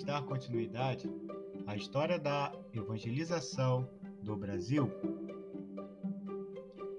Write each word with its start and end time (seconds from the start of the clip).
vamos 0.00 0.04
dar 0.04 0.22
continuidade 0.22 1.10
à 1.66 1.74
história 1.76 2.18
da 2.18 2.50
evangelização 2.72 3.86
do 4.22 4.34
Brasil. 4.36 4.90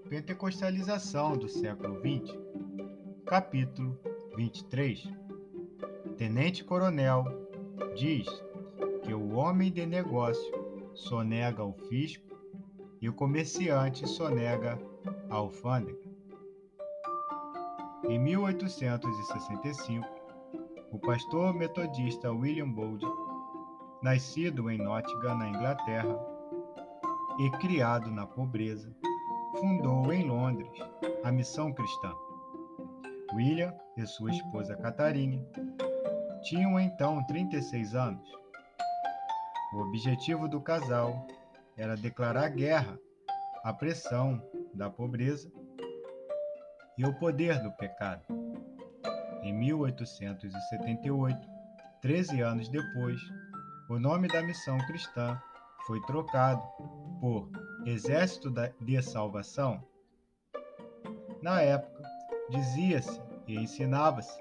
Pentecostalização 0.10 1.38
do 1.38 1.50
século 1.50 2.00
XX, 2.00 2.38
capítulo 3.26 4.00
23. 4.36 5.10
Tenente 6.18 6.64
Coronel 6.64 7.26
diz 7.96 8.28
que 9.04 9.14
o 9.14 9.36
homem 9.36 9.72
de 9.72 9.86
negócio 9.86 10.52
sonega 10.94 11.62
ao 11.64 11.74
fisco 11.74 12.38
e 13.02 13.10
o 13.10 13.14
comerciante 13.14 14.08
sonega 14.08 14.80
a 15.30 15.36
alfândega. 15.36 16.00
Em 18.08 18.18
1865, 18.20 20.21
o 20.92 21.00
pastor 21.00 21.54
metodista 21.54 22.30
William 22.30 22.70
Bode, 22.70 23.06
nascido 24.04 24.70
em 24.70 24.78
Nottingham, 24.78 25.38
na 25.38 25.48
Inglaterra, 25.48 26.20
e 27.40 27.50
criado 27.60 28.12
na 28.12 28.28
pobreza, 28.28 28.94
fundou 29.58 30.12
em 30.12 30.28
Londres 30.28 30.70
a 31.24 31.32
Missão 31.32 31.72
Cristã. 31.72 32.14
William 33.34 33.74
e 33.96 34.06
sua 34.06 34.32
esposa 34.32 34.76
Catarine 34.76 35.42
tinham 36.44 36.78
então 36.78 37.26
36 37.26 37.96
anos. 37.96 38.30
O 39.74 39.78
objetivo 39.84 40.50
do 40.50 40.60
casal 40.60 41.26
era 41.78 41.96
declarar 41.96 42.50
guerra 42.50 43.00
à 43.64 43.72
pressão 43.72 44.44
da 44.74 44.90
pobreza 44.90 45.50
e 46.98 47.06
o 47.06 47.18
poder 47.18 47.64
do 47.64 47.72
pecado. 47.72 48.41
Em 49.62 49.66
1878, 49.66 51.48
13 52.02 52.42
anos 52.42 52.68
depois, 52.68 53.22
o 53.92 54.00
nome 54.00 54.28
da 54.28 54.42
missão 54.42 54.76
cristã 54.88 55.40
foi 55.86 56.02
trocado 56.02 56.64
por 57.20 57.48
Exército 57.86 58.52
de 58.82 59.00
Salvação. 59.04 59.86
Na 61.44 61.62
época, 61.62 62.02
dizia-se 62.50 63.22
e 63.46 63.54
ensinava-se 63.54 64.36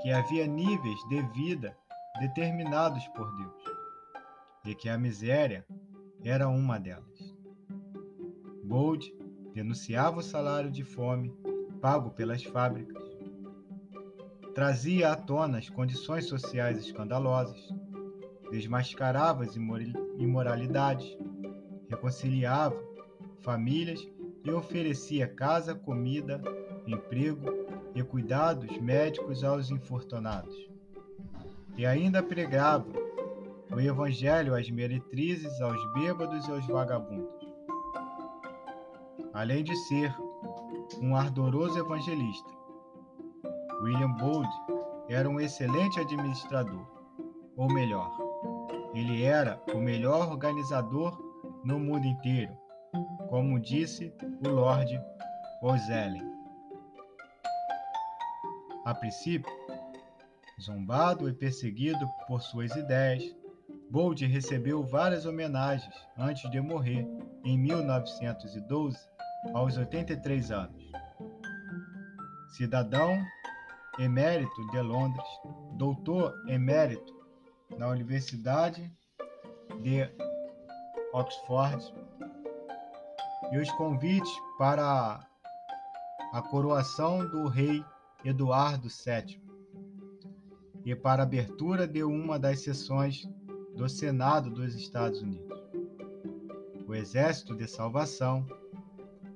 que 0.00 0.10
havia 0.10 0.46
níveis 0.46 0.98
de 1.10 1.20
vida 1.34 1.76
determinados 2.18 3.06
por 3.08 3.30
Deus 3.36 3.64
e 4.64 4.74
que 4.74 4.88
a 4.88 4.96
miséria 4.96 5.66
era 6.24 6.48
uma 6.48 6.80
delas. 6.80 7.36
Bold 8.64 9.14
denunciava 9.52 10.20
o 10.20 10.22
salário 10.22 10.70
de 10.70 10.82
fome 10.82 11.30
pago 11.82 12.12
pelas 12.12 12.42
fábricas, 12.42 13.11
trazia 14.54 15.12
à 15.12 15.16
tona 15.16 15.58
as 15.58 15.68
condições 15.68 16.26
sociais 16.26 16.78
escandalosas, 16.78 17.68
desmascarava 18.50 19.44
as 19.44 19.56
imoralidades, 19.56 21.16
reconciliava 21.88 22.78
famílias 23.40 24.06
e 24.44 24.50
oferecia 24.50 25.26
casa, 25.26 25.74
comida, 25.74 26.40
emprego 26.86 27.46
e 27.94 28.02
cuidados 28.02 28.76
médicos 28.78 29.42
aos 29.42 29.70
infortunados. 29.70 30.54
E 31.76 31.86
ainda 31.86 32.22
pregava 32.22 32.86
o 33.70 33.80
evangelho 33.80 34.54
às 34.54 34.70
meretrizes, 34.70 35.60
aos 35.60 35.92
bêbados 35.94 36.46
e 36.46 36.50
aos 36.50 36.66
vagabundos. 36.66 37.42
Além 39.32 39.64
de 39.64 39.74
ser 39.88 40.14
um 41.00 41.16
ardoroso 41.16 41.78
evangelista, 41.78 42.61
William 43.82 44.12
Bold 44.12 44.48
era 45.08 45.28
um 45.28 45.40
excelente 45.40 45.98
administrador, 45.98 46.86
ou 47.56 47.66
melhor, 47.72 48.16
ele 48.94 49.24
era 49.24 49.60
o 49.74 49.78
melhor 49.78 50.30
organizador 50.30 51.18
no 51.64 51.80
mundo 51.80 52.06
inteiro, 52.06 52.56
como 53.28 53.58
disse 53.58 54.14
o 54.46 54.48
Lord 54.48 55.00
Ozellen. 55.60 56.30
A 58.84 58.94
princípio, 58.94 59.50
zombado 60.60 61.28
e 61.28 61.32
perseguido 61.32 62.06
por 62.28 62.40
suas 62.40 62.74
ideias, 62.76 63.34
Bold 63.90 64.24
recebeu 64.26 64.84
várias 64.84 65.26
homenagens 65.26 65.92
antes 66.16 66.48
de 66.52 66.60
morrer 66.60 67.04
em 67.44 67.58
1912, 67.58 68.96
aos 69.52 69.76
83 69.76 70.52
anos. 70.52 70.82
Cidadão 72.56 73.20
emérito 73.98 74.66
de 74.70 74.80
Londres, 74.80 75.26
doutor 75.72 76.34
emérito 76.48 77.12
na 77.76 77.88
Universidade 77.88 78.90
de 79.80 80.08
Oxford, 81.12 81.94
e 83.52 83.58
os 83.58 83.70
convites 83.72 84.32
para 84.58 85.20
a 86.32 86.42
coroação 86.42 87.26
do 87.28 87.48
rei 87.48 87.84
Eduardo 88.24 88.88
VII 88.88 89.42
e 90.84 90.94
para 90.94 91.22
a 91.22 91.26
abertura 91.26 91.86
de 91.86 92.02
uma 92.02 92.38
das 92.38 92.60
sessões 92.60 93.28
do 93.76 93.88
Senado 93.88 94.50
dos 94.50 94.74
Estados 94.74 95.20
Unidos. 95.20 95.60
O 96.86 96.94
Exército 96.94 97.54
de 97.54 97.66
Salvação 97.66 98.46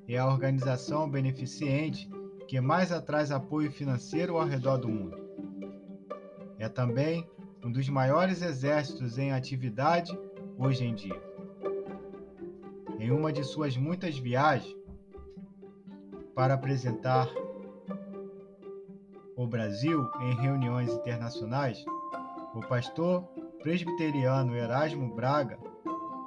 é 0.08 0.16
a 0.16 0.26
organização 0.26 1.08
beneficente 1.08 2.08
que 2.46 2.60
mais 2.60 2.92
atrai 2.92 3.30
apoio 3.32 3.70
financeiro 3.70 4.36
ao 4.36 4.44
redor 4.44 4.78
do 4.78 4.88
mundo. 4.88 5.18
É 6.58 6.68
também 6.68 7.28
um 7.64 7.70
dos 7.70 7.88
maiores 7.88 8.42
exércitos 8.42 9.18
em 9.18 9.32
atividade 9.32 10.16
hoje 10.56 10.84
em 10.84 10.94
dia. 10.94 11.20
Em 12.98 13.10
uma 13.10 13.32
de 13.32 13.44
suas 13.44 13.76
muitas 13.76 14.16
viagens 14.16 14.74
para 16.34 16.54
apresentar 16.54 17.28
o 19.36 19.46
Brasil 19.46 20.08
em 20.20 20.34
reuniões 20.34 20.90
internacionais, 20.92 21.84
o 22.54 22.60
pastor 22.60 23.22
presbiteriano 23.62 24.56
Erasmo 24.56 25.14
Braga 25.14 25.58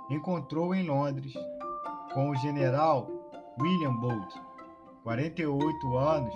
encontrou 0.09 0.75
em 0.75 0.86
Londres 0.86 1.34
com 2.13 2.30
o 2.30 2.36
general 2.36 3.09
William 3.59 3.96
Bolt, 3.96 4.34
48 5.04 5.98
anos 5.98 6.34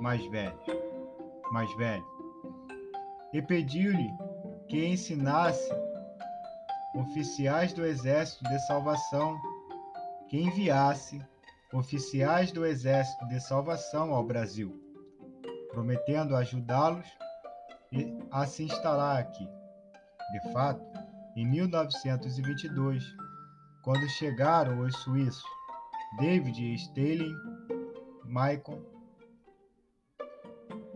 mais 0.00 0.24
velho, 0.26 0.58
mais 1.52 1.72
velho, 1.76 2.04
e 3.32 3.42
pediu-lhe 3.42 4.10
que 4.68 4.86
ensinasse 4.86 5.70
oficiais 6.94 7.72
do 7.72 7.84
Exército 7.84 8.44
de 8.44 8.58
Salvação, 8.66 9.38
que 10.28 10.38
enviasse 10.38 11.20
oficiais 11.72 12.50
do 12.52 12.64
Exército 12.64 13.26
de 13.28 13.40
Salvação 13.40 14.14
ao 14.14 14.24
Brasil, 14.24 14.74
prometendo 15.70 16.34
ajudá-los 16.34 17.06
a 18.30 18.46
se 18.46 18.64
instalar 18.64 19.18
aqui. 19.18 19.48
De 20.32 20.52
fato, 20.52 20.84
em 21.36 21.46
1922, 21.46 23.04
quando 23.82 24.08
chegaram 24.10 24.80
os 24.80 24.94
suíços 24.96 25.44
David 26.18 26.74
Stalin 26.74 27.34
Maicon 28.28 28.80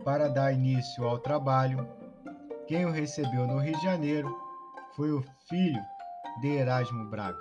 para 0.03 0.27
dar 0.27 0.53
início 0.53 1.05
ao 1.05 1.17
trabalho. 1.17 1.87
Quem 2.67 2.85
o 2.85 2.91
recebeu 2.91 3.47
no 3.47 3.57
Rio 3.57 3.75
de 3.77 3.83
Janeiro 3.83 4.35
foi 4.95 5.11
o 5.11 5.23
filho 5.49 5.81
de 6.41 6.47
Erasmo 6.47 7.09
Braga. 7.09 7.39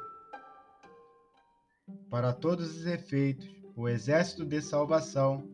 Para 2.09 2.33
todos 2.33 2.77
os 2.77 2.87
efeitos, 2.87 3.49
o 3.77 3.89
Exército 3.89 4.45
de 4.45 4.61
Salvação 4.63 5.49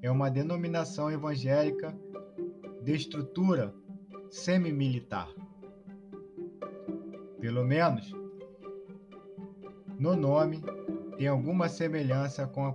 é 0.00 0.10
uma 0.10 0.30
denominação 0.30 1.10
evangélica 1.10 1.94
de 2.82 2.94
estrutura 2.94 3.74
semi-militar. 4.30 5.28
Pelo 7.40 7.64
menos 7.64 8.12
no 9.98 10.16
nome, 10.16 10.62
tem 11.16 11.28
alguma 11.28 11.68
semelhança 11.68 12.46
com 12.46 12.66
a 12.66 12.72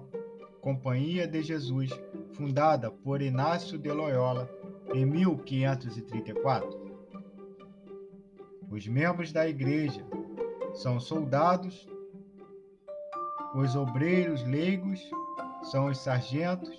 Companhia 0.68 1.26
de 1.26 1.42
Jesus, 1.42 1.90
fundada 2.34 2.92
por 2.92 3.22
Inácio 3.22 3.80
de 3.80 3.90
Loyola 3.90 4.50
em 4.94 5.06
1534. 5.06 6.68
Os 8.70 8.86
membros 8.86 9.32
da 9.32 9.48
igreja 9.48 10.06
são 10.74 11.00
soldados, 11.00 11.88
os 13.56 13.78
obreiros 13.78 14.44
leigos 14.44 15.00
são 15.72 15.86
os 15.86 16.00
sargentos 16.00 16.78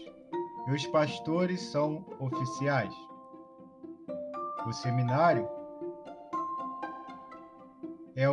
e 0.67 0.71
os 0.71 0.87
pastores 0.89 1.63
são 1.71 2.05
oficiais. 2.21 2.95
O 4.67 4.73
seminário 4.75 5.49
é 8.15 8.27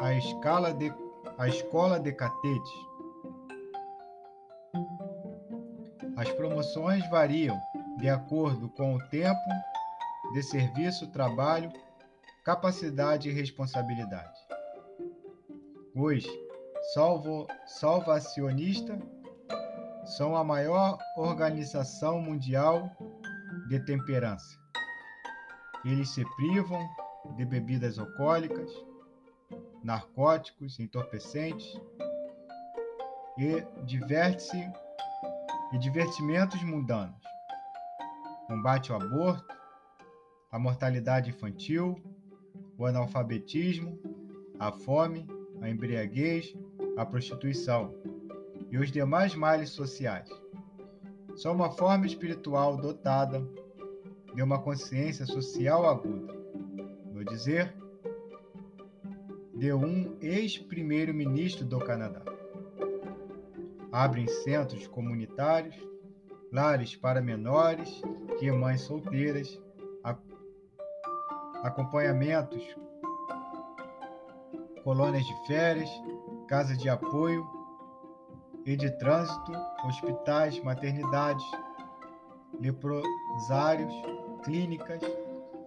a, 0.00 0.14
escala 0.14 0.72
de, 0.72 0.90
a 1.36 1.46
escola 1.46 2.00
de 2.00 2.10
catetes 2.10 2.93
As 6.16 6.30
promoções 6.32 7.08
variam 7.10 7.60
de 7.98 8.08
acordo 8.08 8.68
com 8.70 8.94
o 8.94 9.08
tempo 9.08 9.40
de 10.32 10.42
serviço, 10.42 11.10
trabalho 11.10 11.72
capacidade 12.44 13.30
e 13.30 13.32
responsabilidade. 13.32 14.38
Os 15.94 16.24
salvo, 16.92 17.46
salvacionistas 17.66 18.98
são 20.04 20.36
a 20.36 20.44
maior 20.44 20.98
organização 21.16 22.20
mundial 22.20 22.90
de 23.68 23.80
temperança. 23.80 24.58
Eles 25.84 26.10
se 26.10 26.22
privam 26.36 26.86
de 27.36 27.44
bebidas 27.46 27.98
alcoólicas, 27.98 28.70
narcóticos, 29.82 30.78
entorpecentes 30.78 31.80
e 33.38 33.64
diverte-se 33.84 34.70
e 35.74 35.78
divertimentos 35.78 36.62
mundanos. 36.62 37.20
Combate 38.46 38.92
ao 38.92 39.02
aborto, 39.02 39.52
a 40.52 40.56
mortalidade 40.56 41.30
infantil, 41.30 42.00
o 42.78 42.86
analfabetismo, 42.86 43.98
a 44.60 44.70
fome, 44.70 45.26
a 45.60 45.68
embriaguez, 45.68 46.54
a 46.96 47.04
prostituição 47.04 47.92
e 48.70 48.78
os 48.78 48.92
demais 48.92 49.34
males 49.34 49.70
sociais. 49.70 50.30
São 51.34 51.52
uma 51.52 51.72
forma 51.72 52.06
espiritual 52.06 52.76
dotada 52.76 53.44
de 54.32 54.42
uma 54.42 54.62
consciência 54.62 55.26
social 55.26 55.88
aguda. 55.88 56.32
No 57.12 57.24
dizer 57.24 57.74
de 59.56 59.72
um 59.72 60.16
ex-primeiro-ministro 60.20 61.64
do 61.64 61.80
Canadá. 61.80 62.33
Abrem 63.94 64.26
centros 64.26 64.88
comunitários, 64.88 65.76
lares 66.50 66.96
para 66.96 67.22
menores 67.22 68.02
e 68.40 68.50
mães 68.50 68.80
solteiras, 68.80 69.56
acompanhamentos, 71.62 72.60
colônias 74.82 75.24
de 75.24 75.46
férias, 75.46 75.88
casas 76.48 76.76
de 76.76 76.88
apoio 76.88 77.48
e 78.66 78.74
de 78.74 78.90
trânsito, 78.98 79.52
hospitais, 79.86 80.60
maternidades, 80.64 81.44
leprosários, 82.60 83.94
clínicas, 84.42 85.02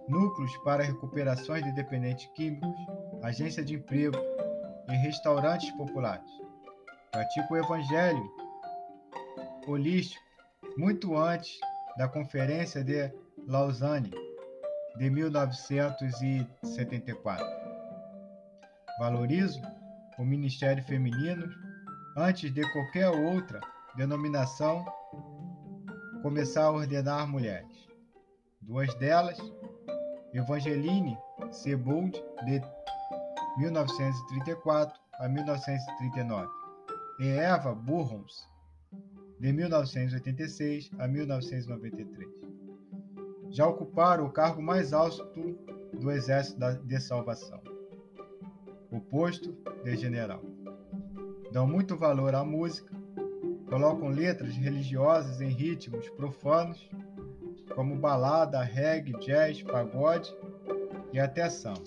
núcleos 0.06 0.54
para 0.58 0.84
recuperações 0.84 1.64
de 1.64 1.72
dependentes 1.72 2.26
químicos, 2.34 2.76
agência 3.22 3.64
de 3.64 3.76
emprego 3.76 4.18
e 4.86 4.92
restaurantes 4.96 5.70
populares. 5.78 6.47
Pratica 7.12 7.52
o 7.52 7.56
evangelho 7.56 8.32
holístico 9.66 10.22
muito 10.76 11.16
antes 11.16 11.58
da 11.96 12.06
Conferência 12.06 12.84
de 12.84 13.10
Lausanne 13.46 14.12
de 14.96 15.10
1974. 15.10 17.46
Valorizo 18.98 19.62
o 20.18 20.24
Ministério 20.24 20.84
Feminino 20.84 21.48
antes 22.16 22.52
de 22.52 22.62
qualquer 22.72 23.08
outra 23.08 23.60
denominação 23.96 24.84
começar 26.22 26.64
a 26.64 26.72
ordenar 26.72 27.28
mulheres. 27.28 27.88
Duas 28.60 28.92
delas, 28.94 29.38
Evangeline 30.34 31.16
Sebold, 31.50 32.22
de 32.44 32.60
1934 33.58 34.98
a 35.20 35.28
1939, 35.28 36.48
e 37.18 37.26
Eva 37.28 37.74
Burrons, 37.74 38.48
de 39.40 39.52
1986 39.52 40.90
a 40.98 41.08
1993. 41.08 42.28
Já 43.50 43.66
ocuparam 43.66 44.26
o 44.26 44.32
cargo 44.32 44.62
mais 44.62 44.92
alto 44.92 45.24
do 45.92 46.10
Exército 46.10 46.58
de 46.84 47.00
Salvação, 47.00 47.60
o 48.90 49.00
posto 49.00 49.56
de 49.82 49.96
general. 49.96 50.42
Dão 51.52 51.66
muito 51.66 51.96
valor 51.96 52.34
à 52.34 52.44
música, 52.44 52.94
colocam 53.68 54.08
letras 54.08 54.54
religiosas 54.54 55.40
em 55.40 55.48
ritmos 55.48 56.08
profanos, 56.10 56.88
como 57.74 57.96
balada, 57.96 58.62
reggae, 58.62 59.12
jazz, 59.20 59.62
pagode 59.62 60.32
e 61.12 61.18
até 61.18 61.48
samba. 61.48 61.82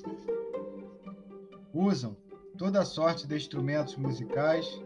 Usam 1.73 2.17
toda 2.57 2.83
sorte 2.83 3.27
de 3.27 3.35
instrumentos 3.35 3.95
musicais, 3.95 4.81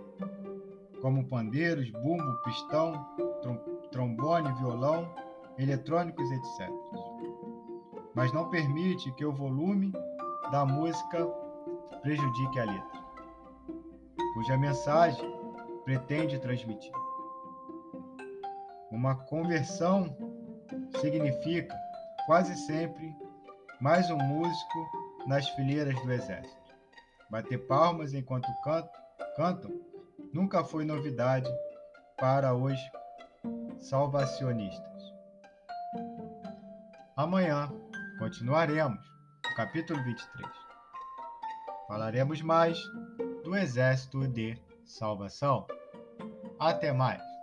como 1.06 1.24
pandeiros, 1.28 1.88
bumbo, 1.92 2.36
pistão, 2.38 2.94
trombone, 3.92 4.52
violão, 4.54 5.07
eletrônicos, 5.56 6.31
etc. 6.31 6.68
Mas 8.16 8.34
não 8.34 8.50
permite 8.50 9.12
que 9.12 9.24
o 9.24 9.31
volume 9.31 9.94
da 10.52 10.66
música 10.66 11.28
prejudique 12.02 12.60
a 12.60 12.66
letra, 12.66 13.04
cuja 14.34 14.57
mensagem 14.57 15.31
pretende 15.84 16.40
transmitir. 16.40 16.92
Uma 18.90 19.13
conversão 19.13 20.07
significa, 21.00 21.78
quase 22.25 22.56
sempre, 22.66 23.16
mais 23.80 24.10
um 24.10 24.18
músico 24.18 24.80
nas 25.28 25.48
fileiras 25.50 26.02
do 26.02 26.12
exército. 26.12 26.75
Bater 27.30 27.60
palmas 27.68 28.16
enquanto 28.16 28.48
canto, 28.63 28.90
cantam 29.36 29.94
nunca 30.35 30.65
foi 30.65 30.83
novidade 30.83 31.49
para 32.17 32.53
os 32.53 32.77
salvacionistas. 33.79 35.13
Amanhã 37.15 37.71
continuaremos 38.19 38.99
o 39.49 39.55
capítulo 39.55 40.03
23. 40.03 40.51
Falaremos 41.87 42.41
mais 42.41 42.77
do 43.45 43.55
exército 43.55 44.27
de 44.27 44.61
salvação. 44.83 45.65
Até 46.59 46.91
mais! 46.91 47.34